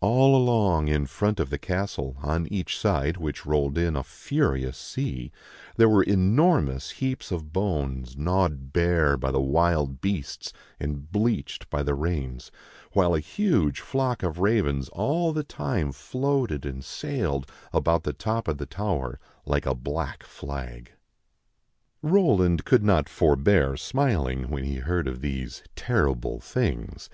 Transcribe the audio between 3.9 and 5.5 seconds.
a furious sea,